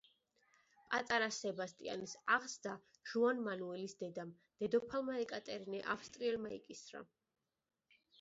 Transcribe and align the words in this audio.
პატარა 0.91 1.25
სებასტიანის 1.39 2.15
აღზრდა 2.35 2.73
ჟუან 3.11 3.43
მანუელის 3.47 3.95
დედამ, 3.99 4.31
დედოფალმა 4.63 5.19
ეკატერინე 5.25 5.83
ავსტრიელმა 5.97 6.55
იკისრა. 6.57 7.03